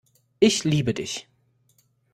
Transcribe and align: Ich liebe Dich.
Ich 0.39 0.63
liebe 0.63 0.95
Dich. 0.95 1.29